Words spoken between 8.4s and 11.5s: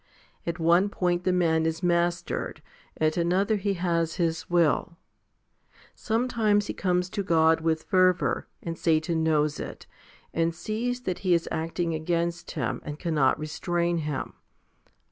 and Satan knows it, and sees that he is